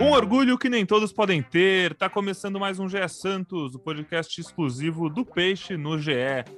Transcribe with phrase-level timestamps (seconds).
[0.00, 1.94] Um orgulho que nem todos podem ter.
[1.94, 6.12] Tá começando mais um GE Santos, o podcast exclusivo do Peixe no GE.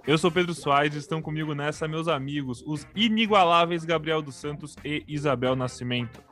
[0.07, 5.03] Eu sou Pedro Soares, estão comigo nessa meus amigos, os inigualáveis Gabriel dos Santos e
[5.09, 6.23] Isabel Nascimento.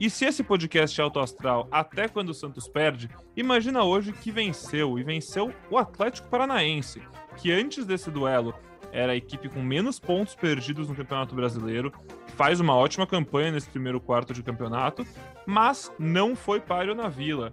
[0.00, 4.98] E se esse podcast é autoastral até quando o Santos perde, imagina hoje que venceu,
[4.98, 7.00] e venceu o Atlético Paranaense,
[7.36, 8.52] que antes desse duelo
[8.96, 11.92] era a equipe com menos pontos perdidos no Campeonato Brasileiro,
[12.28, 15.06] faz uma ótima campanha nesse primeiro quarto de campeonato,
[15.44, 17.52] mas não foi páreo na Vila.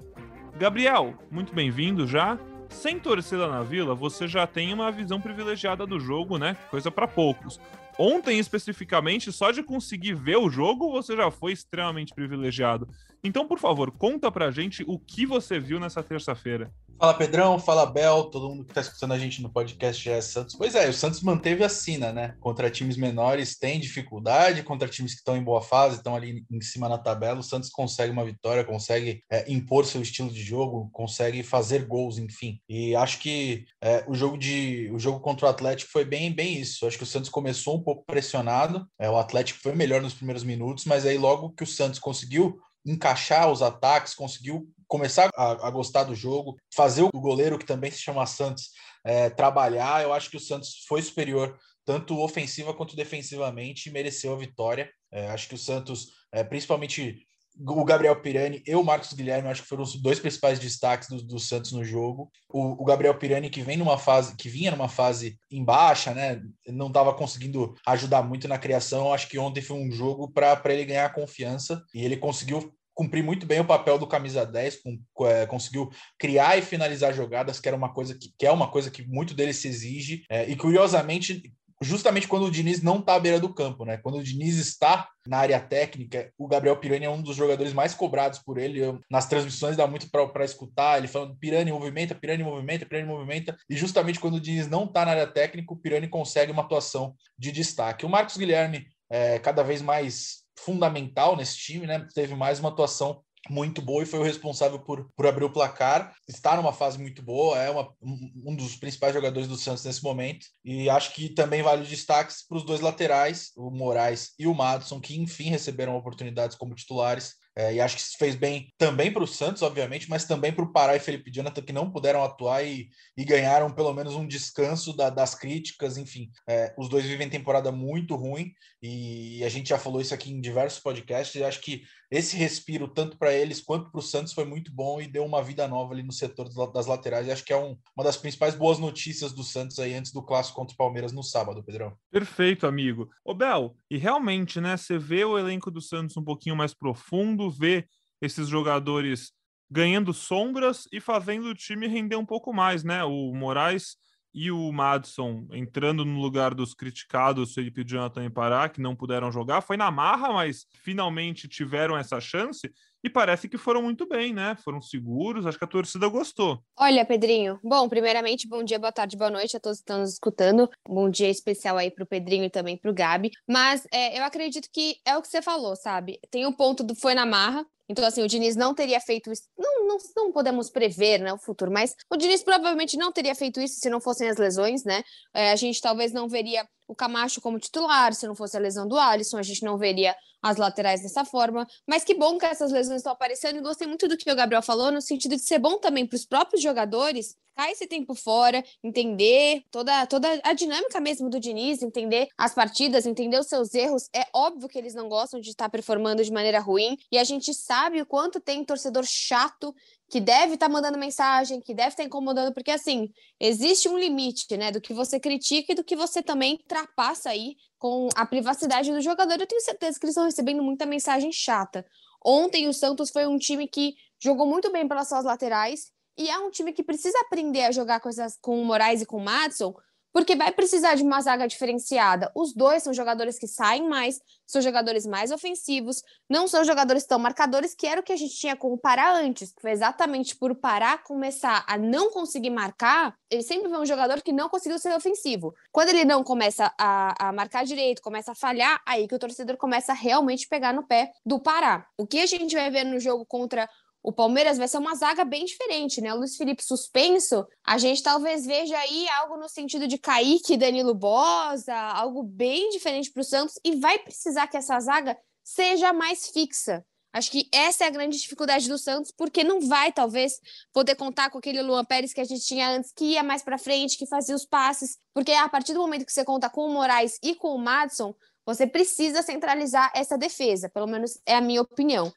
[0.57, 2.39] Gabriel, muito bem-vindo já.
[2.69, 6.55] Sem torcida na Vila, você já tem uma visão privilegiada do jogo, né?
[6.71, 7.59] Coisa para poucos.
[7.99, 12.87] Ontem, especificamente, só de conseguir ver o jogo, você já foi extremamente privilegiado.
[13.25, 16.69] Então, por favor, conta pra gente o que você viu nessa terça-feira.
[16.99, 20.55] Fala Pedrão, fala Bel, todo mundo que está escutando a gente no podcast GS Santos.
[20.55, 22.35] Pois é, o Santos manteve a sina, né?
[22.39, 26.61] Contra times menores tem dificuldade, contra times que estão em boa fase, estão ali em
[26.61, 30.89] cima na tabela, o Santos consegue uma vitória, consegue é, impor seu estilo de jogo,
[30.91, 32.59] consegue fazer gols, enfim.
[32.69, 36.57] E acho que é, o jogo de o jogo contra o Atlético foi bem, bem
[36.59, 36.85] isso.
[36.85, 40.43] Acho que o Santos começou um pouco pressionado, é, o Atlético foi melhor nos primeiros
[40.43, 45.71] minutos, mas aí logo que o Santos conseguiu encaixar os ataques, conseguiu começar a, a,
[45.71, 48.69] gostar do jogo, fazer o goleiro, que também se chama Santos,
[49.03, 50.03] é, trabalhar.
[50.03, 54.91] Eu acho que o Santos foi superior, tanto ofensiva quanto defensivamente, e mereceu a vitória.
[55.11, 57.25] É, acho que o Santos, é, principalmente
[57.59, 61.23] o Gabriel Pirani e o Marcos Guilherme, acho que foram os dois principais destaques do,
[61.23, 62.31] do Santos no jogo.
[62.49, 66.41] O, o, Gabriel Pirani, que vem numa fase, que vinha numa fase em baixa, né?
[66.67, 69.13] Não estava conseguindo ajudar muito na criação.
[69.13, 73.45] Acho que ontem foi um jogo para ele ganhar confiança e ele conseguiu cumprir muito
[73.45, 75.89] bem o papel do camisa 10, com, é, conseguiu
[76.19, 79.33] criar e finalizar jogadas, que era uma coisa que, que é uma coisa que muito
[79.33, 80.23] dele se exige.
[80.29, 81.51] É, e curiosamente,
[81.83, 83.97] justamente quando o Diniz não está à beira do campo, né?
[83.97, 87.93] Quando o Diniz está na área técnica, o Gabriel Pirani é um dos jogadores mais
[87.93, 88.79] cobrados por ele.
[88.79, 93.55] Eu, nas transmissões dá muito para escutar ele falando Pirani movimenta, Pirani movimenta, Pirani movimenta.
[93.69, 97.15] E justamente quando o Diniz não está na área técnica, o Pirani consegue uma atuação
[97.37, 98.05] de destaque.
[98.05, 102.07] O Marcos Guilherme é cada vez mais fundamental nesse time, né?
[102.13, 106.13] Teve mais uma atuação muito boa e foi o responsável por, por abrir o placar.
[106.27, 110.45] Está numa fase muito boa, é uma, um dos principais jogadores do Santos nesse momento.
[110.63, 114.99] E acho que também vale destaques para os dois laterais, o Moraes e o Madison,
[114.99, 117.33] que enfim receberam oportunidades como titulares.
[117.55, 120.63] É, e acho que isso fez bem também para o Santos, obviamente, mas também para
[120.63, 124.27] o Pará e Felipe Jonathan, que não puderam atuar e, e ganharam pelo menos um
[124.27, 125.95] descanso da, das críticas.
[125.97, 128.51] Enfim, é, os dois vivem temporada muito ruim
[128.81, 131.35] e a gente já falou isso aqui em diversos podcasts.
[131.35, 135.01] E acho que esse respiro, tanto para eles quanto para o Santos, foi muito bom
[135.01, 137.25] e deu uma vida nova ali no setor das laterais.
[137.25, 140.21] E acho que é um, uma das principais boas notícias do Santos aí antes do
[140.21, 141.97] clássico contra o Palmeiras no sábado, Pedrão.
[142.11, 143.09] Perfeito, amigo.
[143.25, 147.49] Ô, Bel, e realmente, né, você vê o elenco do Santos um pouquinho mais profundo
[147.49, 147.87] vê
[148.21, 149.31] esses jogadores
[149.71, 153.03] ganhando sombras e fazendo o time render um pouco mais, né?
[153.03, 153.97] O Moraes
[154.33, 159.31] e o Madison entrando no lugar dos criticados Felipe Jonathan e Pará, que não puderam
[159.31, 162.71] jogar, foi na marra, mas finalmente tiveram essa chance
[163.03, 164.55] e parece que foram muito bem, né?
[164.63, 166.63] Foram seguros, acho que a torcida gostou.
[166.79, 170.13] Olha, Pedrinho, bom, primeiramente, bom dia, boa tarde, boa noite a todos que estão nos
[170.13, 170.69] escutando.
[170.87, 173.31] Bom dia especial aí para o Pedrinho e também para o Gabi.
[173.47, 176.17] Mas é, eu acredito que é o que você falou, sabe?
[176.31, 179.31] Tem o um ponto do foi na marra, então, assim, o Diniz não teria feito
[179.31, 179.43] isso.
[179.57, 183.59] Não, não, não podemos prever né, o futuro, mas o Diniz provavelmente não teria feito
[183.59, 185.03] isso se não fossem as lesões, né?
[185.33, 188.87] É, a gente talvez não veria o Camacho como titular, se não fosse a lesão
[188.87, 191.65] do Alisson, a gente não veria as laterais dessa forma.
[191.87, 194.61] Mas que bom que essas lesões estão aparecendo e gostei muito do que o Gabriel
[194.61, 198.63] falou, no sentido de ser bom também para os próprios jogadores ficar esse tempo fora,
[198.83, 204.09] entender toda, toda a dinâmica mesmo do Diniz, entender as partidas, entender os seus erros.
[204.13, 207.53] É óbvio que eles não gostam de estar performando de maneira ruim e a gente
[207.53, 209.73] sabe o quanto tem torcedor chato
[210.09, 213.09] que deve estar tá mandando mensagem, que deve estar tá incomodando, porque assim,
[213.39, 217.55] existe um limite, né, do que você critica e do que você também ultrapassa aí
[217.77, 219.39] com a privacidade do jogador.
[219.39, 221.85] Eu tenho certeza que eles estão recebendo muita mensagem chata.
[222.25, 226.37] Ontem o Santos foi um time que jogou muito bem pelas suas laterais e é
[226.37, 229.23] um time que precisa aprender a jogar com, essas, com o Moraes e com o
[229.23, 229.73] Madison,
[230.13, 232.31] porque vai precisar de uma zaga diferenciada.
[232.35, 237.17] Os dois são jogadores que saem mais, são jogadores mais ofensivos, não são jogadores tão
[237.17, 240.51] marcadores, que era o que a gente tinha com o Pará antes, foi exatamente por
[240.51, 244.77] o Pará começar a não conseguir marcar, ele sempre foi um jogador que não conseguiu
[244.77, 245.55] ser ofensivo.
[245.71, 249.57] Quando ele não começa a, a marcar direito, começa a falhar, aí que o torcedor
[249.57, 251.87] começa a realmente pegar no pé do Pará.
[251.97, 253.67] O que a gente vai ver no jogo contra
[254.03, 256.13] o Palmeiras vai ser uma zaga bem diferente, né?
[256.13, 260.93] O Luiz Felipe suspenso, a gente talvez veja aí algo no sentido de Kaique, Danilo
[260.93, 266.27] Bosa, algo bem diferente para o Santos, e vai precisar que essa zaga seja mais
[266.27, 266.85] fixa.
[267.13, 270.41] Acho que essa é a grande dificuldade do Santos, porque não vai, talvez,
[270.73, 273.57] poder contar com aquele Luan Pérez que a gente tinha antes, que ia mais para
[273.57, 274.97] frente, que fazia os passes.
[275.13, 278.15] Porque a partir do momento que você conta com o Moraes e com o Madison,
[278.43, 282.11] você precisa centralizar essa defesa, pelo menos é a minha opinião.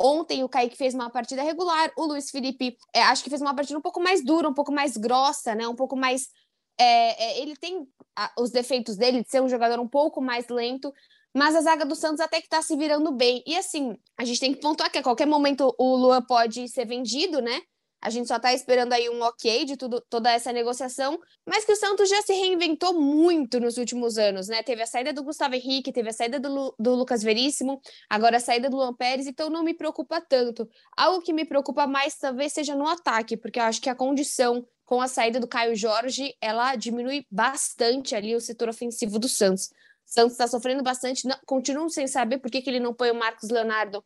[0.00, 3.54] Ontem o Kaique fez uma partida regular, o Luiz Felipe é, acho que fez uma
[3.54, 5.68] partida um pouco mais dura, um pouco mais grossa, né?
[5.68, 6.28] Um pouco mais.
[6.78, 7.86] É, é, ele tem
[8.38, 10.90] os defeitos dele de ser um jogador um pouco mais lento,
[11.36, 13.42] mas a zaga do Santos até que tá se virando bem.
[13.46, 16.86] E assim, a gente tem que pontuar que a qualquer momento o Luan pode ser
[16.86, 17.60] vendido, né?
[18.02, 21.72] A gente só está esperando aí um ok de tudo, toda essa negociação, mas que
[21.72, 24.62] o Santos já se reinventou muito nos últimos anos, né?
[24.62, 28.40] Teve a saída do Gustavo Henrique, teve a saída do, do Lucas Veríssimo, agora a
[28.40, 30.68] saída do Luan Pérez, então não me preocupa tanto.
[30.96, 34.66] Algo que me preocupa mais talvez seja no ataque, porque eu acho que a condição
[34.90, 39.70] com a saída do Caio Jorge, ela diminui bastante ali o setor ofensivo do Santos.
[40.04, 43.14] Santos está sofrendo bastante, não, continuam sem saber por que, que ele não põe o
[43.14, 44.04] Marcos Leonardo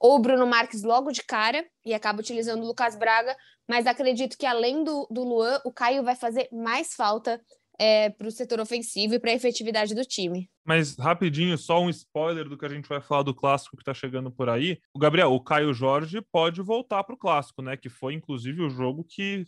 [0.00, 3.36] ou o Bruno Marques logo de cara e acaba utilizando o Lucas Braga,
[3.68, 7.40] mas acredito que além do, do Luan, o Caio vai fazer mais falta
[7.78, 10.48] é, para o setor ofensivo e para a efetividade do time.
[10.64, 13.94] Mas rapidinho, só um spoiler do que a gente vai falar do clássico que está
[13.94, 14.78] chegando por aí.
[14.94, 17.76] O Gabriel, o Caio Jorge pode voltar para o clássico, né?
[17.76, 19.44] Que foi inclusive o jogo que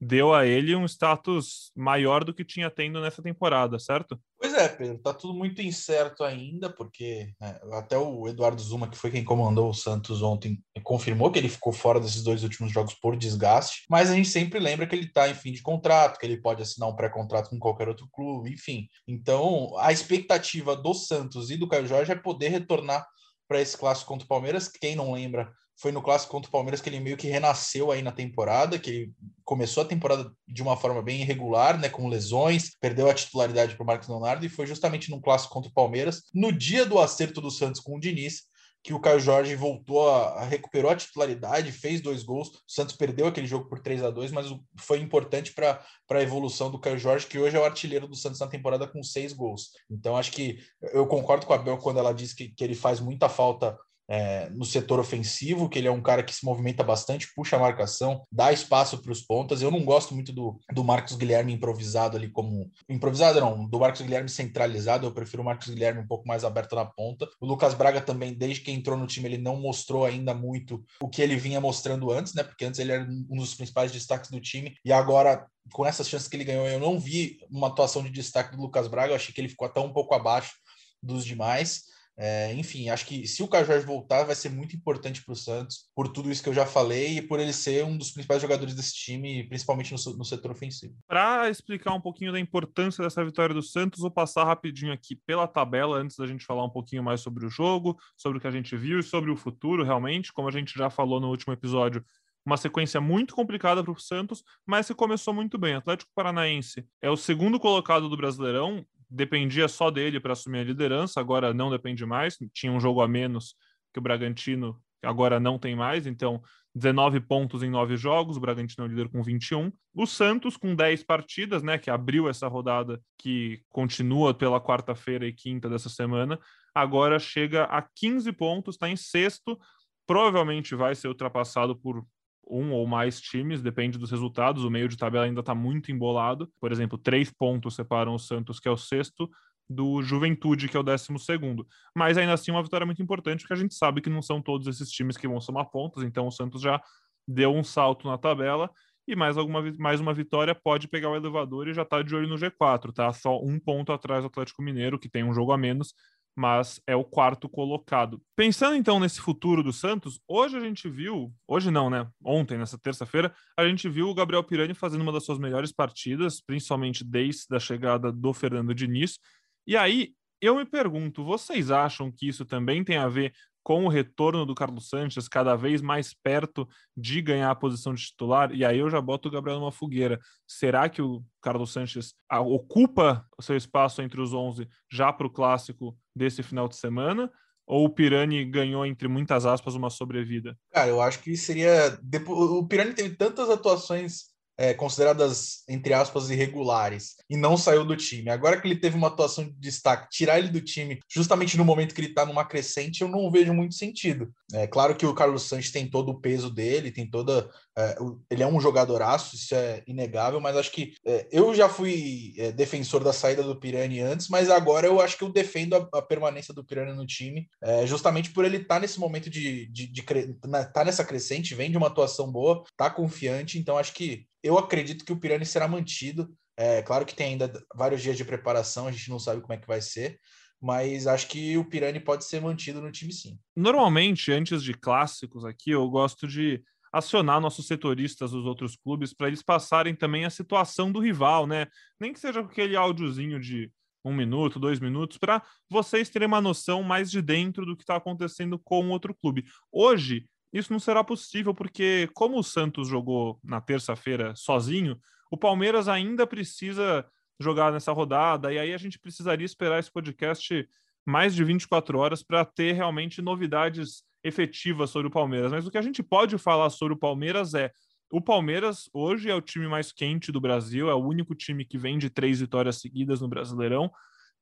[0.00, 4.18] deu a ele um status maior do que tinha tendo nessa temporada, certo?
[4.38, 8.96] Pois é, Pedro, tá tudo muito incerto ainda, porque né, até o Eduardo Zuma, que
[8.96, 12.94] foi quem comandou o Santos ontem, confirmou que ele ficou fora desses dois últimos jogos
[12.94, 16.24] por desgaste, mas a gente sempre lembra que ele está em fim de contrato, que
[16.24, 18.88] ele pode assinar um pré-contrato com qualquer outro clube, enfim.
[19.06, 23.06] Então, a expectativa do Santos e do Caio Jorge é poder retornar
[23.46, 24.68] para esse clássico contra o Palmeiras.
[24.68, 28.02] Quem não lembra, foi no clássico contra o Palmeiras que ele meio que renasceu aí
[28.02, 29.12] na temporada, que ele
[29.44, 33.82] começou a temporada de uma forma bem irregular, né, com lesões, perdeu a titularidade para
[33.82, 37.40] o Marcos Leonardo e foi justamente no clássico contra o Palmeiras, no dia do acerto
[37.40, 38.50] do Santos com o Diniz,
[38.82, 42.48] que o Caio Jorge voltou a, a, recuperou a titularidade, fez dois gols.
[42.48, 44.46] O Santos perdeu aquele jogo por 3 a 2 mas
[44.78, 48.40] foi importante para a evolução do Caio Jorge, que hoje é o artilheiro do Santos
[48.40, 49.70] na temporada com seis gols.
[49.90, 50.58] Então, acho que
[50.94, 53.76] eu concordo com a Bel quando ela diz que, que ele faz muita falta
[54.10, 57.60] é, no setor ofensivo, que ele é um cara que se movimenta bastante, puxa a
[57.60, 59.62] marcação, dá espaço para os pontas.
[59.62, 62.68] Eu não gosto muito do, do Marcos Guilherme improvisado ali como.
[62.88, 65.06] Improvisado não, do Marcos Guilherme centralizado.
[65.06, 67.28] Eu prefiro o Marcos Guilherme um pouco mais aberto na ponta.
[67.40, 71.08] O Lucas Braga também, desde que entrou no time, ele não mostrou ainda muito o
[71.08, 72.42] que ele vinha mostrando antes, né?
[72.42, 76.26] Porque antes ele era um dos principais destaques do time e agora com essas chances
[76.26, 79.32] que ele ganhou, eu não vi uma atuação de destaque do Lucas Braga, eu achei
[79.32, 80.54] que ele ficou até um pouco abaixo
[81.00, 81.82] dos demais.
[82.16, 85.88] É, enfim, acho que se o Jorge voltar, vai ser muito importante para o Santos,
[85.94, 88.74] por tudo isso que eu já falei e por ele ser um dos principais jogadores
[88.74, 90.94] desse time, principalmente no, no setor ofensivo.
[91.08, 95.48] Para explicar um pouquinho da importância dessa vitória do Santos, vou passar rapidinho aqui pela
[95.48, 98.52] tabela, antes da gente falar um pouquinho mais sobre o jogo, sobre o que a
[98.52, 100.32] gente viu e sobre o futuro, realmente.
[100.32, 102.04] Como a gente já falou no último episódio,
[102.44, 105.74] uma sequência muito complicada para o Santos, mas que começou muito bem.
[105.74, 111.20] Atlético Paranaense é o segundo colocado do Brasileirão, dependia só dele para assumir a liderança,
[111.20, 113.56] agora não depende mais, tinha um jogo a menos
[113.92, 116.40] que o Bragantino, agora não tem mais, então
[116.74, 119.72] 19 pontos em 9 jogos, o Bragantino é o líder com 21.
[119.92, 125.32] O Santos com 10 partidas, né, que abriu essa rodada que continua pela quarta-feira e
[125.32, 126.38] quinta dessa semana,
[126.72, 129.58] agora chega a 15 pontos, está em sexto,
[130.06, 132.04] provavelmente vai ser ultrapassado por
[132.50, 134.64] um ou mais times, depende dos resultados.
[134.64, 136.50] O meio de tabela ainda está muito embolado.
[136.60, 139.28] Por exemplo, três pontos separam o Santos, que é o sexto,
[139.68, 141.66] do Juventude, que é o décimo segundo.
[141.94, 144.66] Mas ainda assim, uma vitória muito importante, porque a gente sabe que não são todos
[144.66, 146.82] esses times que vão somar pontos, então o Santos já
[147.26, 148.68] deu um salto na tabela.
[149.06, 152.28] E mais, alguma, mais uma vitória pode pegar o elevador e já está de olho
[152.28, 153.12] no G4, tá?
[153.12, 155.94] Só um ponto atrás do Atlético Mineiro, que tem um jogo a menos,
[156.40, 158.18] mas é o quarto colocado.
[158.34, 162.08] Pensando então nesse futuro do Santos, hoje a gente viu, hoje não, né?
[162.24, 166.40] Ontem, nessa terça-feira, a gente viu o Gabriel Pirani fazendo uma das suas melhores partidas,
[166.40, 169.18] principalmente desde a chegada do Fernando Diniz.
[169.66, 173.88] E aí eu me pergunto, vocês acham que isso também tem a ver com o
[173.88, 178.64] retorno do Carlos Sanches cada vez mais perto de ganhar a posição de titular, e
[178.64, 180.18] aí eu já boto o Gabriel numa fogueira.
[180.46, 185.30] Será que o Carlos Sanches ocupa o seu espaço entre os 11 já para o
[185.30, 187.30] clássico desse final de semana?
[187.66, 190.58] Ou o Pirani ganhou, entre muitas aspas, uma sobrevida?
[190.72, 192.00] Cara, eu acho que seria.
[192.26, 194.29] O Pirani teve tantas atuações
[194.60, 198.28] é, consideradas, entre aspas, irregulares, e não saiu do time.
[198.28, 201.94] Agora que ele teve uma atuação de destaque, tirar ele do time justamente no momento
[201.94, 204.30] que ele está numa crescente, eu não vejo muito sentido.
[204.52, 207.48] É claro que o Carlos Sanches tem todo o peso dele, tem toda.
[207.78, 207.96] É,
[208.30, 212.52] ele é um jogadoraço, isso é inegável, mas acho que é, eu já fui é,
[212.52, 216.02] defensor da saída do Pirani antes, mas agora eu acho que eu defendo a, a
[216.02, 219.86] permanência do Pirani no time, é, justamente por ele estar tá nesse momento de, de,
[219.86, 220.34] de, de
[220.74, 225.04] tá nessa crescente, vem de uma atuação boa, tá confiante, então acho que eu acredito
[225.04, 226.32] que o Pirani será mantido.
[226.56, 229.56] É claro que tem ainda vários dias de preparação, a gente não sabe como é
[229.56, 230.18] que vai ser,
[230.60, 233.38] mas acho que o Pirani pode ser mantido no time sim.
[233.56, 239.28] Normalmente, antes de clássicos aqui, eu gosto de acionar nossos setoristas dos outros clubes para
[239.28, 241.66] eles passarem também a situação do rival, né?
[241.98, 243.70] Nem que seja aquele áudiozinho de
[244.04, 247.96] um minuto, dois minutos, para vocês terem uma noção mais de dentro do que está
[247.96, 249.44] acontecendo com outro clube.
[249.70, 254.98] Hoje, isso não será possível, porque como o Santos jogou na terça-feira sozinho,
[255.30, 257.06] o Palmeiras ainda precisa
[257.38, 260.68] jogar nessa rodada, e aí a gente precisaria esperar esse podcast
[261.06, 265.50] mais de 24 horas para ter realmente novidades efetivas sobre o Palmeiras.
[265.50, 267.72] Mas o que a gente pode falar sobre o Palmeiras é
[268.12, 271.78] o Palmeiras hoje é o time mais quente do Brasil, é o único time que
[271.78, 273.90] vem de três vitórias seguidas no Brasileirão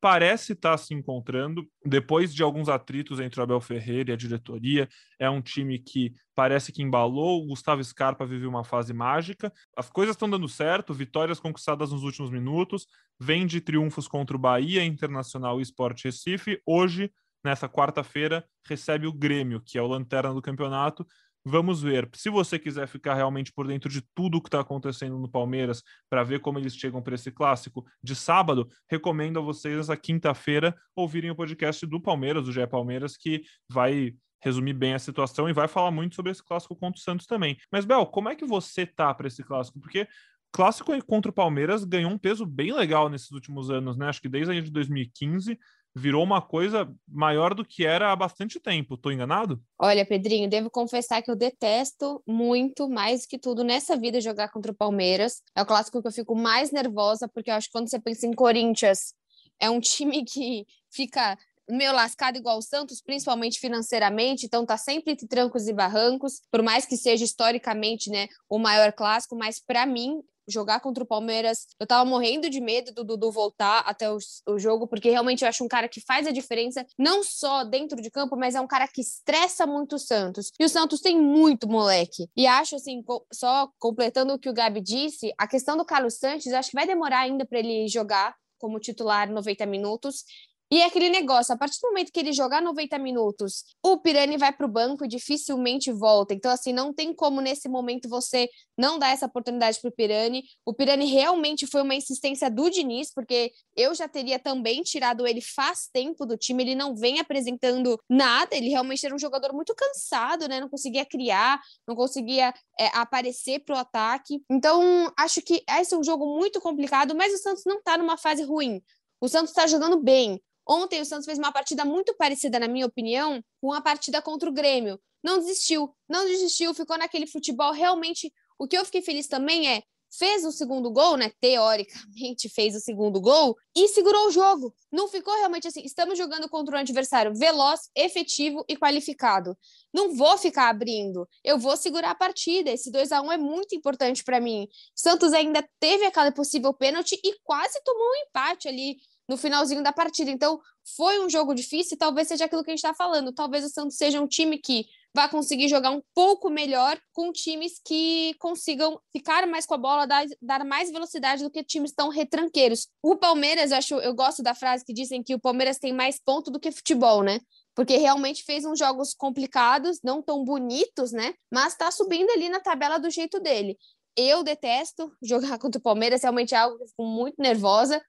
[0.01, 4.17] parece estar tá se encontrando depois de alguns atritos entre o Abel Ferreira e a
[4.17, 4.87] diretoria.
[5.19, 7.43] É um time que parece que embalou.
[7.43, 9.51] O Gustavo Scarpa vive uma fase mágica.
[9.75, 12.87] As coisas estão dando certo, vitórias conquistadas nos últimos minutos.
[13.19, 16.61] Vem de triunfos contra o Bahia, Internacional e Sport Recife.
[16.65, 17.11] Hoje,
[17.43, 21.05] nessa quarta-feira, recebe o Grêmio, que é o lanterna do campeonato,
[21.45, 22.09] Vamos ver.
[22.13, 25.81] Se você quiser ficar realmente por dentro de tudo o que está acontecendo no Palmeiras,
[26.09, 30.75] para ver como eles chegam para esse clássico de sábado, recomendo a vocês a quinta-feira
[30.95, 35.53] ouvirem o podcast do Palmeiras, do GE Palmeiras, que vai resumir bem a situação e
[35.53, 37.57] vai falar muito sobre esse clássico contra o Santos também.
[37.71, 39.79] Mas, Bel, como é que você tá para esse clássico?
[39.79, 40.07] Porque
[40.51, 44.07] clássico contra o Palmeiras ganhou um peso bem legal nesses últimos anos, né?
[44.07, 45.57] Acho que desde aí de 2015
[45.99, 48.97] virou uma coisa maior do que era há bastante tempo.
[48.97, 49.61] Tô enganado?
[49.77, 54.71] Olha, Pedrinho, devo confessar que eu detesto muito, mais que tudo, nessa vida jogar contra
[54.71, 55.41] o Palmeiras.
[55.55, 58.25] É o clássico que eu fico mais nervosa, porque eu acho que quando você pensa
[58.25, 59.13] em Corinthians,
[59.59, 61.37] é um time que fica
[61.69, 66.63] meio lascado igual o Santos, principalmente financeiramente, então tá sempre entre trancos e barrancos, por
[66.63, 71.67] mais que seja historicamente, né, o maior clássico, mas para mim jogar contra o Palmeiras,
[71.79, 75.49] eu tava morrendo de medo do Dudu voltar até o, o, jogo, porque realmente eu
[75.49, 78.67] acho um cara que faz a diferença, não só dentro de campo, mas é um
[78.67, 80.51] cara que estressa muito o Santos.
[80.59, 82.27] E o Santos tem muito moleque.
[82.35, 83.03] E acho assim,
[83.33, 86.87] só completando o que o Gabi disse, a questão do Carlos Santos, acho que vai
[86.87, 90.25] demorar ainda para ele jogar como titular 90 minutos.
[90.71, 94.37] E é aquele negócio, a partir do momento que ele jogar 90 minutos, o Pirani
[94.37, 96.33] vai para o banco e dificilmente volta.
[96.33, 98.47] Então, assim, não tem como nesse momento você
[98.77, 100.43] não dar essa oportunidade para o Pirani.
[100.63, 105.41] O Pirani realmente foi uma insistência do Diniz, porque eu já teria também tirado ele
[105.41, 106.61] faz tempo do time.
[106.61, 110.59] Ele não vem apresentando nada, ele realmente era um jogador muito cansado, né?
[110.59, 114.39] Não conseguia criar, não conseguia é, aparecer para o ataque.
[114.47, 118.17] Então, acho que esse é um jogo muito complicado, mas o Santos não está numa
[118.17, 118.79] fase ruim.
[119.19, 120.39] O Santos está jogando bem.
[120.69, 124.47] Ontem o Santos fez uma partida muito parecida, na minha opinião, com a partida contra
[124.47, 124.99] o Grêmio.
[125.23, 127.71] Não desistiu, não desistiu, ficou naquele futebol.
[127.71, 131.31] Realmente, o que eu fiquei feliz também é fez o segundo gol, né?
[131.39, 134.73] Teoricamente fez o segundo gol e segurou o jogo.
[134.91, 135.81] Não ficou realmente assim.
[135.81, 139.57] Estamos jogando contra um adversário veloz, efetivo e qualificado.
[139.93, 141.27] Não vou ficar abrindo.
[141.43, 142.69] Eu vou segurar a partida.
[142.69, 144.67] Esse 2 a 1 é muito importante para mim.
[144.95, 148.97] Santos ainda teve aquela possível pênalti e quase tomou um empate ali
[149.29, 150.31] no finalzinho da partida.
[150.31, 150.59] Então,
[150.97, 153.31] foi um jogo difícil e talvez seja aquilo que a gente está falando.
[153.31, 157.79] Talvez o Santos seja um time que vai conseguir jogar um pouco melhor com times
[157.85, 162.09] que consigam ficar mais com a bola, dar, dar mais velocidade do que times tão
[162.09, 162.87] retranqueiros.
[163.03, 166.19] O Palmeiras, eu acho, eu gosto da frase que dizem que o Palmeiras tem mais
[166.19, 167.39] ponto do que futebol, né?
[167.75, 171.35] Porque realmente fez uns jogos complicados, não tão bonitos, né?
[171.53, 173.77] Mas está subindo ali na tabela do jeito dele.
[174.15, 178.01] Eu detesto jogar contra o Palmeiras, realmente é algo que eu fico muito nervosa.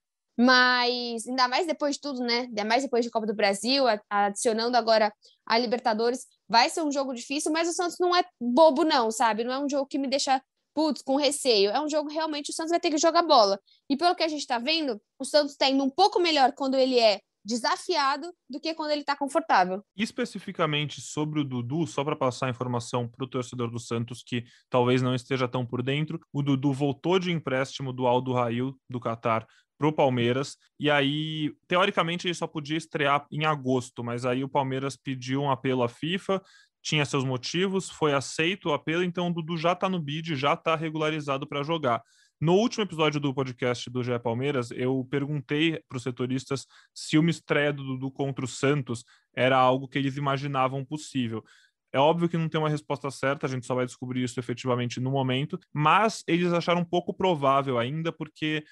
[0.43, 2.41] Mas ainda mais depois de tudo, né?
[2.41, 5.13] Ainda mais depois de Copa do Brasil, adicionando agora
[5.45, 9.45] a Libertadores, vai ser um jogo difícil, mas o Santos não é bobo, não, sabe?
[9.45, 10.43] Não é um jogo que me deixa
[10.75, 11.71] putz, com receio.
[11.71, 13.61] É um jogo realmente o Santos vai ter que jogar bola.
[13.91, 16.75] E pelo que a gente está vendo, o Santos está indo um pouco melhor quando
[16.75, 19.83] ele é desafiado do que quando ele está confortável.
[19.95, 24.45] Especificamente sobre o Dudu, só para passar a informação para o torcedor do Santos que
[24.71, 29.01] talvez não esteja tão por dentro, o Dudu voltou de empréstimo do Aldo Rail do
[29.01, 29.47] Catar
[29.81, 30.59] para o Palmeiras.
[30.79, 35.51] E aí, teoricamente, ele só podia estrear em agosto, mas aí o Palmeiras pediu um
[35.51, 36.43] apelo à FIFA,
[36.83, 40.53] tinha seus motivos, foi aceito o apelo, então o Dudu já está no bid, já
[40.53, 42.03] está regularizado para jogar.
[42.39, 47.31] No último episódio do podcast do GE Palmeiras, eu perguntei para os setoristas se uma
[47.31, 49.03] estreia do Dudu contra o Santos
[49.35, 51.43] era algo que eles imaginavam possível.
[51.91, 55.01] É óbvio que não tem uma resposta certa, a gente só vai descobrir isso efetivamente
[55.01, 58.63] no momento, mas eles acharam um pouco provável ainda, porque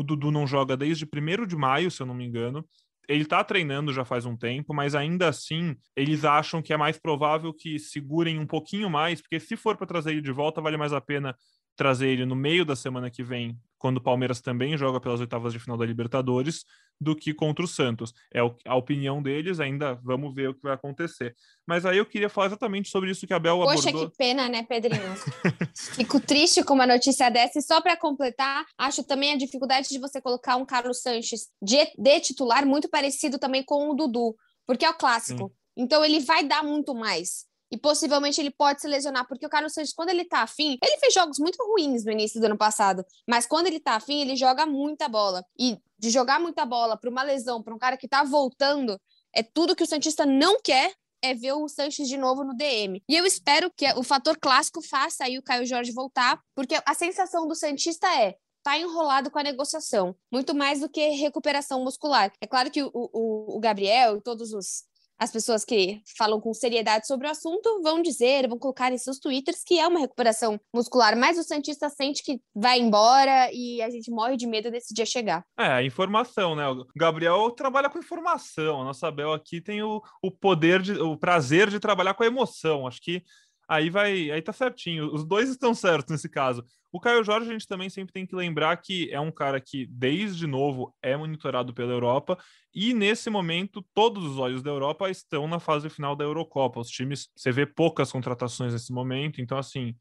[0.00, 2.66] o Dudu não joga desde 1 de maio, se eu não me engano.
[3.08, 6.98] Ele está treinando já faz um tempo, mas ainda assim eles acham que é mais
[6.98, 10.76] provável que segurem um pouquinho mais, porque se for para trazer ele de volta, vale
[10.76, 11.36] mais a pena
[11.76, 15.54] trazer ele no meio da semana que vem, quando o Palmeiras também joga pelas oitavas
[15.54, 16.66] de final da Libertadores,
[17.00, 18.12] do que contra o Santos.
[18.32, 21.34] É a opinião deles, ainda vamos ver o que vai acontecer.
[21.66, 23.92] Mas aí eu queria falar exatamente sobre isso que a Bel Poxa, abordou.
[23.92, 25.00] Poxa, que pena, né, Pedrinho?
[25.96, 27.58] Fico triste com uma notícia dessa.
[27.58, 31.78] E só para completar, acho também a dificuldade de você colocar um Carlos Sanches de,
[31.98, 35.48] de titular muito parecido também com o Dudu, porque é o clássico.
[35.48, 35.54] Sim.
[35.84, 39.72] Então ele vai dar muito mais e possivelmente ele pode se lesionar, porque o Carlos
[39.72, 43.04] Santos, quando ele tá afim, ele fez jogos muito ruins no início do ano passado,
[43.28, 45.44] mas quando ele tá afim, ele joga muita bola.
[45.58, 48.98] E de jogar muita bola para uma lesão, para um cara que tá voltando,
[49.32, 53.02] é tudo que o Santista não quer é ver o Sanches de novo no DM.
[53.08, 56.94] E eu espero que o fator clássico faça aí o Caio Jorge voltar, porque a
[56.94, 62.32] sensação do Santista é tá enrolado com a negociação, muito mais do que recuperação muscular.
[62.40, 64.84] É claro que o, o, o Gabriel e todos os
[65.20, 69.18] as pessoas que falam com seriedade sobre o assunto vão dizer, vão colocar em seus
[69.18, 73.90] twitters que é uma recuperação muscular, mas o Santista sente que vai embora e a
[73.90, 75.44] gente morre de medo desse dia chegar.
[75.58, 76.66] É, informação, né?
[76.66, 81.16] O Gabriel trabalha com informação, a nossa Bel aqui tem o, o poder, de, o
[81.18, 82.86] prazer de trabalhar com a emoção.
[82.86, 83.22] Acho que
[83.70, 85.14] aí vai, aí tá certinho.
[85.14, 86.64] Os dois estão certos nesse caso.
[86.92, 89.86] O Caio Jorge, a gente também sempre tem que lembrar que é um cara que,
[89.86, 92.36] desde novo, é monitorado pela Europa
[92.74, 96.80] e, nesse momento, todos os olhos da Europa estão na fase final da Eurocopa.
[96.80, 99.94] Os times, você vê poucas contratações nesse momento, então, assim,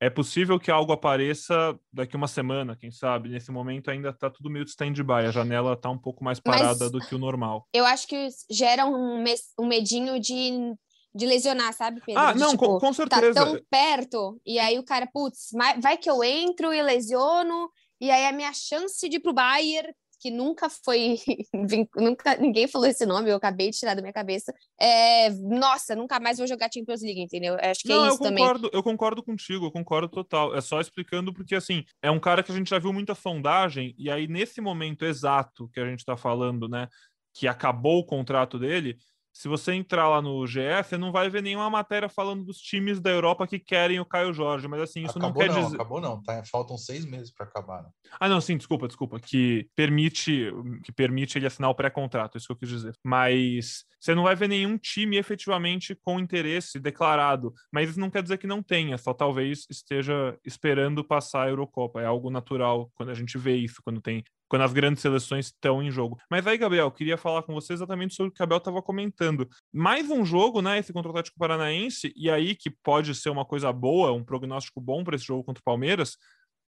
[0.00, 3.28] é possível que algo apareça daqui uma semana, quem sabe.
[3.28, 6.86] Nesse momento ainda está tudo meio de stand-by, a janela está um pouco mais parada
[6.86, 7.68] Mas do que o normal.
[7.72, 9.22] Eu acho que gera um,
[9.60, 10.74] um medinho de
[11.14, 12.20] de lesionar, sabe, Pedro?
[12.20, 13.34] Ah, de, não, tipo, com, com, certeza.
[13.34, 15.50] Tá tão perto, e aí o cara, putz,
[15.80, 19.92] vai que eu entro e lesiono, e aí a minha chance de ir pro Bayern,
[20.22, 21.16] que nunca foi,
[21.96, 24.54] nunca ninguém falou esse nome, eu acabei de tirar da minha cabeça.
[24.80, 27.56] É, nossa, nunca mais vou jogar Champions League, entendeu?
[27.60, 28.78] Acho que não, é isso eu concordo, também.
[28.78, 30.54] Eu concordo contigo, eu concordo total.
[30.54, 33.96] É só explicando porque assim, é um cara que a gente já viu muita sondagem
[33.98, 36.86] e aí nesse momento exato que a gente tá falando, né,
[37.34, 38.96] que acabou o contrato dele,
[39.32, 43.00] se você entrar lá no GE, você não vai ver nenhuma matéria falando dos times
[43.00, 45.76] da Europa que querem o Caio Jorge, mas assim, isso acabou não quer não, dizer.
[45.76, 46.42] Acabou não, tá?
[46.50, 47.82] Faltam seis meses para acabar.
[47.82, 47.88] Né?
[48.20, 49.18] Ah, não, sim, desculpa, desculpa.
[49.18, 50.52] Que permite,
[50.84, 52.94] que permite ele assinar o pré-contrato, isso que eu quis dizer.
[53.02, 57.54] Mas você não vai ver nenhum time efetivamente com interesse declarado.
[57.72, 62.02] Mas isso não quer dizer que não tenha, só talvez esteja esperando passar a Eurocopa.
[62.02, 65.82] É algo natural quando a gente vê isso, quando tem quando as grandes seleções estão
[65.82, 66.18] em jogo.
[66.30, 69.48] Mas aí, Gabriel, queria falar com você exatamente sobre o que o Gabriel estava comentando.
[69.72, 70.78] Mais um jogo, né?
[70.78, 74.78] Esse contra o Atlético Paranaense, e aí que pode ser uma coisa boa, um prognóstico
[74.78, 76.18] bom para esse jogo contra o Palmeiras,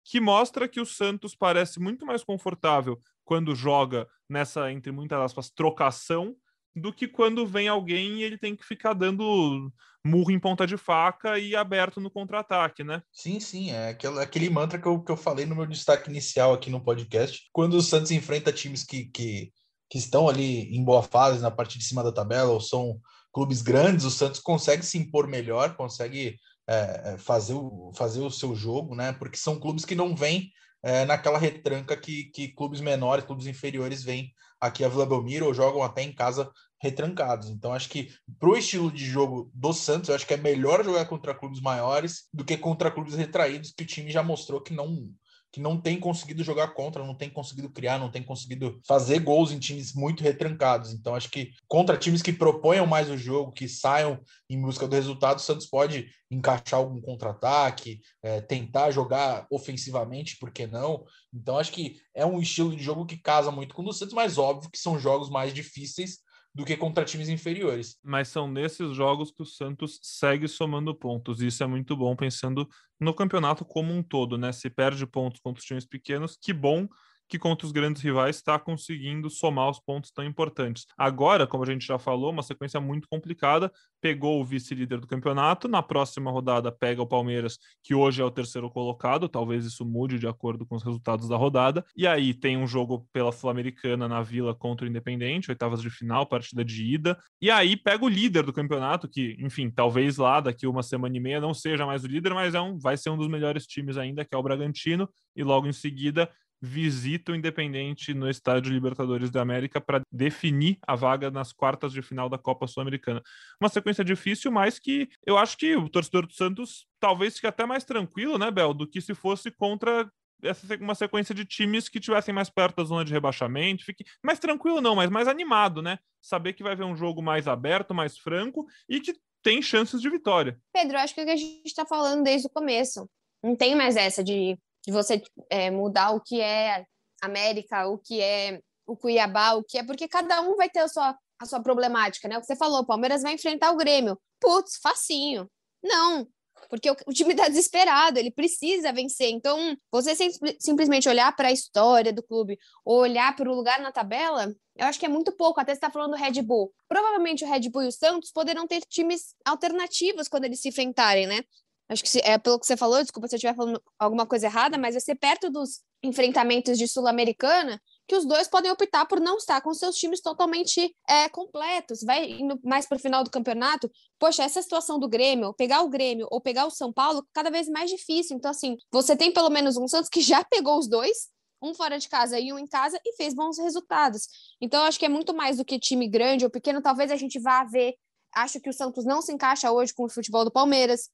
[0.02, 5.50] que mostra que o Santos parece muito mais confortável quando joga nessa, entre muitas aspas,
[5.50, 6.34] trocação
[6.74, 9.72] do que quando vem alguém e ele tem que ficar dando
[10.04, 13.02] murro em ponta de faca e aberto no contra-ataque, né?
[13.10, 16.52] Sim, sim, é aquele, aquele mantra que eu, que eu falei no meu destaque inicial
[16.52, 17.48] aqui no podcast.
[17.52, 19.50] Quando o Santos enfrenta times que, que,
[19.88, 23.00] que estão ali em boa fase, na parte de cima da tabela, ou são
[23.32, 28.30] clubes grandes, o Santos consegue se impor melhor, consegue é, é fazer, o, fazer o
[28.30, 29.12] seu jogo, né?
[29.14, 30.50] Porque são clubes que não vêm
[30.84, 35.54] é, naquela retranca que, que clubes menores, clubes inferiores vêm aqui a Vila Belmiro ou
[35.54, 37.48] jogam até em casa retrancados.
[37.48, 40.84] Então, acho que para o estilo de jogo do Santos, eu acho que é melhor
[40.84, 44.74] jogar contra clubes maiores do que contra clubes retraídos, que o time já mostrou que
[44.74, 45.08] não
[45.54, 49.52] que não tem conseguido jogar contra, não tem conseguido criar, não tem conseguido fazer gols
[49.52, 50.92] em times muito retrancados.
[50.92, 54.18] Então, acho que contra times que proponham mais o jogo, que saiam
[54.50, 60.50] em busca do resultado, o Santos pode encaixar algum contra-ataque, é, tentar jogar ofensivamente, por
[60.50, 61.04] que não?
[61.32, 64.12] Então, acho que é um estilo de jogo que casa muito com o do Santos,
[64.12, 66.18] mas óbvio que são jogos mais difíceis
[66.54, 67.98] do que contra times inferiores.
[68.02, 71.40] Mas são nesses jogos que o Santos segue somando pontos.
[71.40, 72.68] E isso é muito bom pensando
[73.00, 74.52] no campeonato como um todo, né?
[74.52, 76.86] Se perde pontos contra os times pequenos, que bom
[77.28, 80.86] que contra os grandes rivais está conseguindo somar os pontos tão importantes.
[80.96, 83.72] Agora, como a gente já falou, uma sequência muito complicada.
[84.00, 85.66] Pegou o vice-líder do campeonato.
[85.66, 89.28] Na próxima rodada, pega o Palmeiras, que hoje é o terceiro colocado.
[89.28, 91.84] Talvez isso mude de acordo com os resultados da rodada.
[91.96, 96.26] E aí tem um jogo pela Sul-Americana na Vila contra o Independente, oitavas de final,
[96.26, 97.18] partida de ida.
[97.40, 101.20] E aí pega o líder do campeonato, que, enfim, talvez lá daqui uma semana e
[101.20, 103.96] meia não seja mais o líder, mas é um, vai ser um dos melhores times
[103.96, 105.08] ainda, que é o Bragantino.
[105.36, 106.30] E logo em seguida
[106.64, 112.00] visita o Independente no Estádio Libertadores da América para definir a vaga nas quartas de
[112.00, 113.22] final da Copa Sul-Americana.
[113.60, 117.66] Uma sequência difícil, mas que eu acho que o torcedor do Santos talvez fique até
[117.66, 120.10] mais tranquilo, né, Bel, do que se fosse contra
[120.42, 124.38] essa uma sequência de times que tivessem mais perto da zona de rebaixamento, fique mais
[124.38, 125.98] tranquilo não, mas mais animado, né?
[126.20, 130.08] Saber que vai ver um jogo mais aberto, mais franco e que tem chances de
[130.08, 130.58] vitória.
[130.72, 133.08] Pedro, acho que é o que a gente está falando desde o começo.
[133.42, 136.84] Não tem mais essa de de você é, mudar o que é
[137.22, 140.88] América, o que é o Cuiabá, o que é, porque cada um vai ter a
[140.88, 142.36] sua, a sua problemática, né?
[142.36, 144.20] O que você falou, o Palmeiras vai enfrentar o Grêmio.
[144.40, 145.50] Putz, facinho.
[145.82, 146.26] Não,
[146.68, 149.30] porque o, o time está desesperado, ele precisa vencer.
[149.30, 153.92] Então, você sim, simplesmente olhar para a história do clube, olhar para o lugar na
[153.92, 155.60] tabela, eu acho que é muito pouco.
[155.60, 156.72] Até está falando do Red Bull.
[156.88, 161.26] Provavelmente o Red Bull e o Santos poderão ter times alternativos quando eles se enfrentarem,
[161.26, 161.42] né?
[161.88, 164.78] Acho que é pelo que você falou, desculpa se eu estiver falando alguma coisa errada,
[164.78, 169.36] mas vai ser perto dos enfrentamentos de Sul-Americana que os dois podem optar por não
[169.36, 172.00] estar com seus times totalmente é, completos.
[172.02, 173.90] Vai indo mais para o final do campeonato.
[174.18, 177.68] Poxa, essa situação do Grêmio, pegar o Grêmio ou pegar o São Paulo, cada vez
[177.68, 178.36] mais difícil.
[178.36, 181.28] Então, assim, você tem pelo menos um Santos que já pegou os dois,
[181.62, 184.26] um fora de casa e um em casa, e fez bons resultados.
[184.60, 186.82] Então, acho que é muito mais do que time grande ou pequeno.
[186.82, 187.94] Talvez a gente vá ver
[188.34, 191.08] acho que o Santos não se encaixa hoje com o futebol do Palmeiras.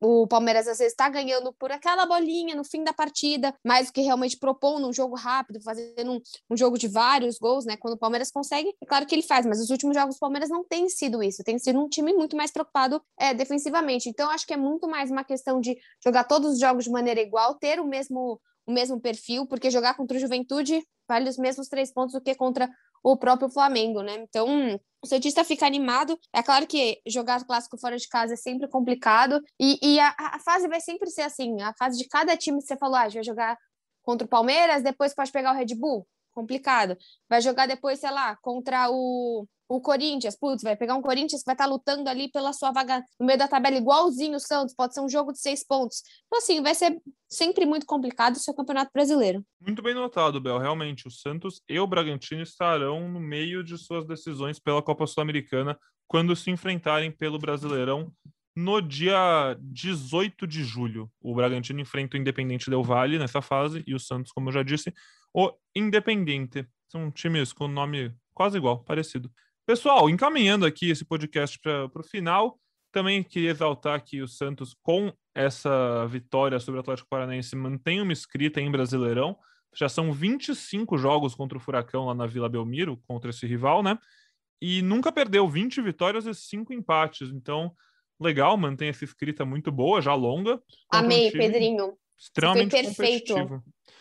[0.00, 3.92] O Palmeiras às vezes está ganhando por aquela bolinha no fim da partida, mais do
[3.92, 6.20] que realmente propõe num jogo rápido, fazendo um,
[6.50, 7.76] um, jogo de vários gols, né?
[7.76, 10.48] Quando o Palmeiras consegue, é claro que ele faz, mas os últimos jogos do Palmeiras
[10.48, 14.08] não tem sido isso, tem sido um time muito mais preocupado é, defensivamente.
[14.08, 17.20] Então, acho que é muito mais uma questão de jogar todos os jogos de maneira
[17.20, 21.68] igual, ter o mesmo, o mesmo perfil, porque jogar contra o Juventude vale os mesmos
[21.68, 22.70] três pontos do que contra
[23.02, 24.16] o próprio Flamengo, né?
[24.28, 26.18] Então, o Santista fica animado.
[26.32, 29.40] É claro que jogar clássico fora de casa é sempre complicado.
[29.58, 31.60] E, e a, a, fase vai sempre ser assim.
[31.62, 33.56] A fase de cada time, você falou, ah, vai jogar
[34.02, 36.06] contra o Palmeiras, depois pode pegar o Red Bull.
[36.32, 36.96] Complicado.
[37.28, 41.46] Vai jogar depois, sei lá, contra o o Corinthians, putz, vai pegar um Corinthians que
[41.46, 44.74] vai estar tá lutando ali pela sua vaga no meio da tabela, igualzinho o Santos,
[44.74, 46.02] pode ser um jogo de seis pontos.
[46.26, 49.44] Então, assim, vai ser sempre muito complicado o seu campeonato brasileiro.
[49.64, 50.58] Muito bem notado, Bel.
[50.58, 55.78] Realmente, o Santos e o Bragantino estarão no meio de suas decisões pela Copa Sul-Americana
[56.08, 58.12] quando se enfrentarem pelo Brasileirão
[58.56, 61.08] no dia 18 de julho.
[61.22, 64.64] O Bragantino enfrenta o Independente Del Valle nessa fase e o Santos, como eu já
[64.64, 64.92] disse,
[65.32, 66.66] o Independente.
[66.88, 69.30] São times com nome quase igual, parecido.
[69.66, 72.58] Pessoal, encaminhando aqui esse podcast para o final,
[72.90, 78.12] também queria exaltar que o Santos, com essa vitória sobre o Atlético Paranaense, mantém uma
[78.12, 79.36] escrita em Brasileirão.
[79.72, 83.96] Já são 25 jogos contra o Furacão lá na Vila Belmiro, contra esse rival, né?
[84.60, 87.30] E nunca perdeu 20 vitórias e 5 empates.
[87.30, 87.72] Então,
[88.18, 90.60] legal, mantém essa escrita muito boa, já longa.
[90.90, 91.96] Amei, um Pedrinho.
[92.20, 93.34] Extremamente foi perfeito.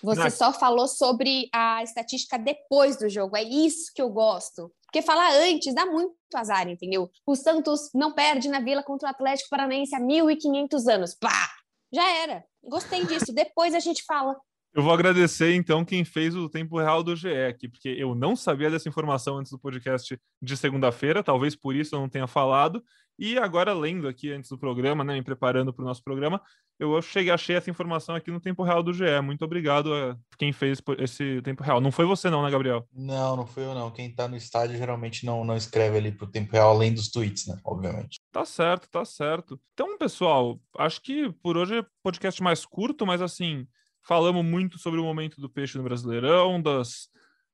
[0.02, 0.30] Você Na...
[0.30, 3.36] só falou sobre a estatística depois do jogo.
[3.36, 4.72] É isso que eu gosto.
[4.86, 7.10] Porque falar antes dá muito azar, entendeu?
[7.26, 11.16] O Santos não perde na Vila contra o Atlético Paranaense há 1.500 anos.
[11.16, 11.50] Pá!
[11.94, 12.44] Já era.
[12.64, 13.34] Gostei disso.
[13.34, 14.36] Depois a gente fala.
[14.74, 18.36] Eu vou agradecer, então, quem fez o tempo real do GE aqui, porque eu não
[18.36, 22.84] sabia dessa informação antes do podcast de segunda-feira, talvez por isso eu não tenha falado.
[23.22, 26.42] E agora, lendo aqui antes do programa, né, me preparando para o nosso programa,
[26.80, 29.20] eu cheguei, achei essa informação aqui no tempo real do GE.
[29.22, 31.82] Muito obrigado a quem fez esse tempo real.
[31.82, 32.88] Não foi você, não, né, Gabriel?
[32.94, 33.92] Não, não foi eu, não.
[33.92, 37.12] Quem está no estádio geralmente não, não escreve ali para o tempo real, além dos
[37.12, 37.60] tweets, né?
[37.66, 38.22] Obviamente.
[38.32, 39.60] Tá certo, tá certo.
[39.74, 43.68] Então, pessoal, acho que por hoje é podcast mais curto, mas assim,
[44.02, 47.10] falamos muito sobre o momento do peixe no Brasileirão, das,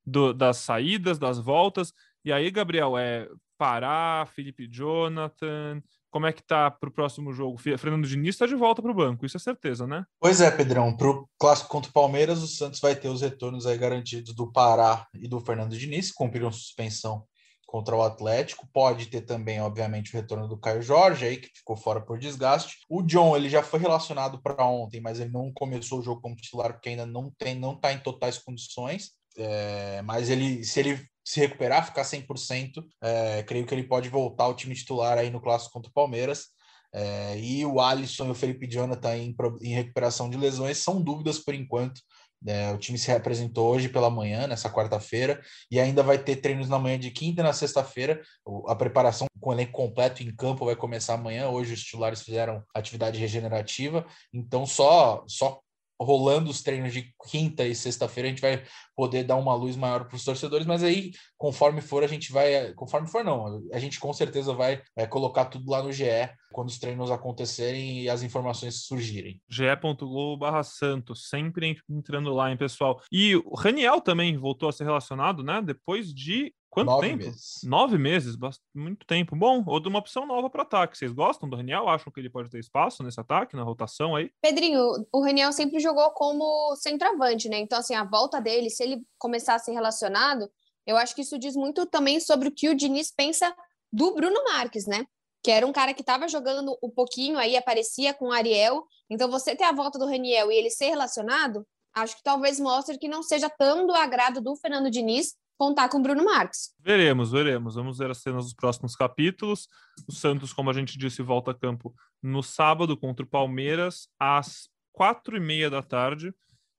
[0.06, 1.92] do, das saídas, das voltas.
[2.24, 7.58] E aí, Gabriel, é Pará, Felipe Jonathan, como é que tá para o próximo jogo?
[7.58, 10.04] Fernando Diniz está de volta para o banco, isso é certeza, né?
[10.20, 10.96] Pois é, Pedrão.
[10.96, 14.50] Para o clássico contra o Palmeiras, o Santos vai ter os retornos aí garantidos do
[14.50, 17.24] Pará e do Fernando Diniz, que cumpriram suspensão
[17.66, 18.66] contra o Atlético.
[18.72, 22.78] Pode ter também, obviamente, o retorno do Caio Jorge, aí que ficou fora por desgaste.
[22.88, 26.36] O John, ele já foi relacionado para ontem, mas ele não começou o jogo como
[26.36, 29.10] titular porque ainda não tem, não está em totais condições.
[29.36, 34.44] É, mas ele, se ele se recuperar, ficar 100%, é, creio que ele pode voltar
[34.44, 36.46] ao time titular aí no clássico contra o Palmeiras.
[36.94, 41.38] É, e o Alisson e o Felipe Jonathan em, em recuperação de lesões são dúvidas
[41.38, 42.00] por enquanto
[42.46, 46.68] É, o time se representou hoje pela manhã, nessa quarta-feira, e ainda vai ter treinos
[46.68, 48.20] na manhã de quinta e na sexta-feira.
[48.68, 51.48] A preparação com o elenco completo em campo vai começar amanhã.
[51.48, 55.60] Hoje os titulares fizeram atividade regenerativa, então só só
[56.00, 58.62] rolando os treinos de quinta e sexta-feira, a gente vai
[58.94, 62.72] poder dar uma luz maior para os torcedores, mas aí, conforme for, a gente vai.
[62.74, 66.04] Conforme for, não, a gente com certeza vai é, colocar tudo lá no GE
[66.52, 69.40] quando os treinos acontecerem e as informações surgirem.
[69.48, 73.02] ge.globo Santos, sempre entrando lá, hein, pessoal.
[73.12, 75.60] E o Raniel também voltou a ser relacionado, né?
[75.62, 77.24] Depois de Quanto Nove tempo?
[77.24, 77.60] Meses.
[77.64, 78.36] Nove meses,
[78.74, 79.34] muito tempo.
[79.34, 80.98] Bom, ou de uma opção nova para ataque.
[80.98, 81.88] Vocês gostam do Raniel?
[81.88, 84.30] Acham que ele pode ter espaço nesse ataque, na rotação aí?
[84.42, 84.78] Pedrinho,
[85.10, 87.56] o Raniel sempre jogou como centroavante, né?
[87.60, 90.50] Então, assim, a volta dele, se ele começar a ser relacionado,
[90.86, 93.56] eu acho que isso diz muito também sobre o que o Diniz pensa
[93.90, 95.06] do Bruno Marques, né?
[95.42, 98.84] Que era um cara que estava jogando um pouquinho aí, aparecia com o Ariel.
[99.08, 102.98] Então, você ter a volta do Raniel e ele ser relacionado, acho que talvez mostre
[102.98, 106.74] que não seja tão do agrado do Fernando Diniz contar com Bruno Marques.
[106.80, 107.74] Veremos, veremos.
[107.74, 109.68] Vamos ver as cenas dos próximos capítulos.
[110.06, 114.68] O Santos, como a gente disse, volta a campo no sábado contra o Palmeiras, às
[114.92, 116.34] quatro e meia da tarde.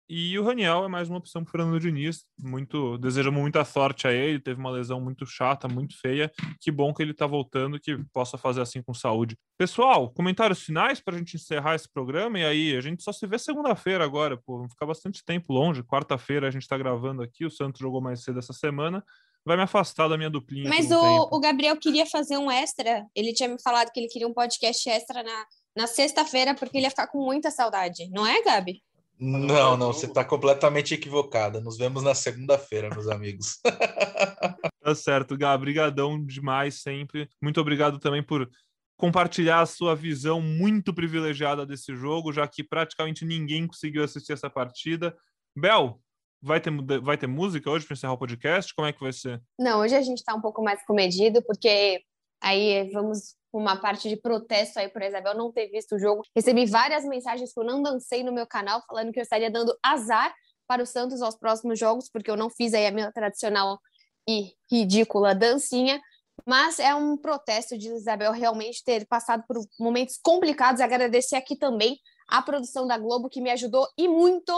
[0.09, 2.23] E o Raniel é mais uma opção para o Fernando Diniz.
[2.39, 4.39] Muito, desejamos muita sorte a ele.
[4.39, 6.31] Teve uma lesão muito chata, muito feia.
[6.61, 9.37] Que bom que ele está voltando, que possa fazer assim com saúde.
[9.57, 12.39] Pessoal, comentários finais para a gente encerrar esse programa.
[12.39, 14.57] E aí, a gente só se vê segunda-feira agora, pô.
[14.57, 15.83] Vamos ficar bastante tempo longe.
[15.83, 17.45] Quarta-feira a gente está gravando aqui.
[17.45, 19.03] O Santos jogou mais cedo essa semana.
[19.45, 20.69] Vai me afastar da minha duplinha.
[20.69, 23.05] Mas o, o Gabriel queria fazer um extra.
[23.13, 26.85] Ele tinha me falado que ele queria um podcast extra na, na sexta-feira, porque ele
[26.85, 28.09] ia ficar com muita saudade.
[28.09, 28.81] Não é, Gabi?
[29.19, 31.59] Não, não, você está completamente equivocada.
[31.59, 33.59] Nos vemos na segunda-feira, meus amigos.
[34.81, 35.57] tá certo, Gá.
[35.57, 37.27] Brigadão demais sempre.
[37.41, 38.47] Muito obrigado também por
[38.95, 44.49] compartilhar a sua visão muito privilegiada desse jogo, já que praticamente ninguém conseguiu assistir essa
[44.49, 45.15] partida.
[45.55, 45.99] Bel,
[46.41, 48.73] vai ter, vai ter música hoje para encerrar o podcast?
[48.73, 49.41] Como é que vai ser?
[49.59, 52.01] Não, hoje a gente está um pouco mais comedido, porque
[52.41, 56.23] aí vamos uma parte de protesto aí por Isabel não ter visto o jogo.
[56.35, 59.77] Recebi várias mensagens que eu não dancei no meu canal, falando que eu estaria dando
[59.83, 60.33] azar
[60.67, 63.79] para o Santos aos próximos jogos, porque eu não fiz aí a minha tradicional
[64.27, 66.01] e ridícula dancinha.
[66.45, 70.81] Mas é um protesto de Isabel realmente ter passado por momentos complicados.
[70.81, 74.53] Agradecer aqui também a produção da Globo, que me ajudou e muito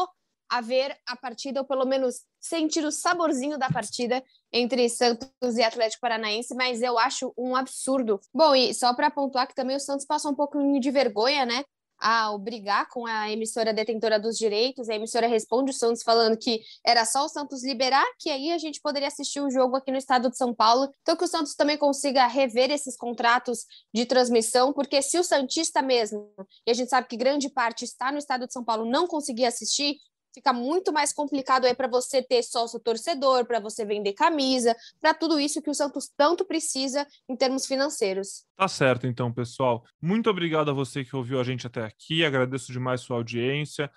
[0.49, 5.63] a ver a partida, ou pelo menos sentir o saborzinho da partida entre Santos e
[5.63, 8.19] Atlético Paranaense, mas eu acho um absurdo.
[8.33, 11.63] Bom, e só para pontuar que também o Santos passou um pouco de vergonha, né?
[12.01, 16.61] Ao brigar com a emissora detentora dos direitos, a emissora responde o Santos falando que
[16.85, 19.97] era só o Santos liberar, que aí a gente poderia assistir o jogo aqui no
[19.97, 20.89] estado de São Paulo.
[21.01, 25.81] Então, que o Santos também consiga rever esses contratos de transmissão, porque se o Santista
[25.81, 26.31] mesmo,
[26.65, 29.45] e a gente sabe que grande parte está no estado de São Paulo, não conseguir
[29.45, 29.97] assistir,
[30.33, 35.13] fica muito mais complicado aí para você ter sócio torcedor, para você vender camisa, para
[35.13, 38.45] tudo isso que o Santos tanto precisa em termos financeiros.
[38.55, 39.83] Tá certo, então, pessoal.
[40.01, 42.23] Muito obrigado a você que ouviu a gente até aqui.
[42.25, 43.89] Agradeço demais sua audiência.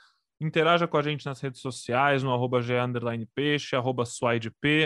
[0.43, 2.61] Interaja com a gente nas redes sociais, no arroba
[3.33, 4.03] peixe, arroba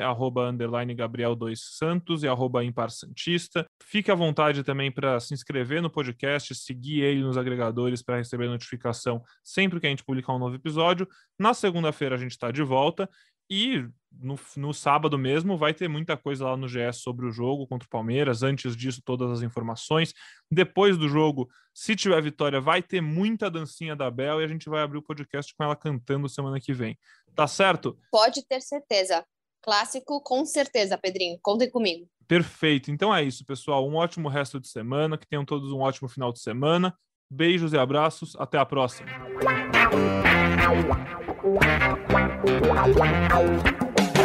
[0.02, 3.66] arroba underline Gabriel 2 Santos e arroba Impar Santista.
[3.82, 8.48] Fique à vontade também para se inscrever no podcast, seguir ele nos agregadores para receber
[8.48, 11.08] notificação sempre que a gente publicar um novo episódio.
[11.38, 13.08] Na segunda-feira a gente está de volta
[13.50, 17.66] e no, no, sábado mesmo vai ter muita coisa lá no GS sobre o jogo
[17.66, 18.42] contra o Palmeiras.
[18.42, 20.14] Antes disso, todas as informações.
[20.50, 24.68] Depois do jogo, se tiver vitória, vai ter muita dancinha da Bel e a gente
[24.68, 26.98] vai abrir o podcast com ela cantando semana que vem.
[27.34, 27.98] Tá certo?
[28.10, 29.24] Pode ter certeza.
[29.62, 31.38] Clássico, com certeza, Pedrinho.
[31.42, 32.08] Contem comigo.
[32.26, 32.90] Perfeito.
[32.90, 33.86] Então é isso, pessoal.
[33.86, 35.18] Um ótimo resto de semana.
[35.18, 36.96] Que tenham todos um ótimo final de semana.
[37.30, 38.36] Beijos e abraços.
[38.36, 39.10] Até a próxima.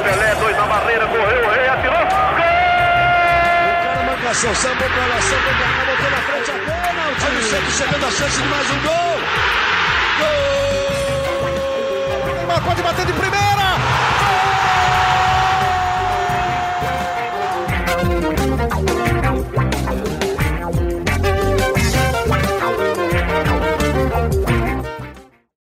[0.03, 1.93] Pelé, dois na barreira, correu, o rei atirou.
[1.95, 2.51] Gol!
[3.61, 4.15] O cara
[4.89, 7.03] pra lá, sambou pra cá, botou na frente a bola.
[7.09, 9.19] O time sempre chegando a chance de mais um gol.
[10.19, 10.41] Gol!
[12.35, 13.60] Neymar pode bater de primeira.